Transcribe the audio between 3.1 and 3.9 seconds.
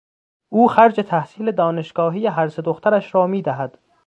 را میدهد.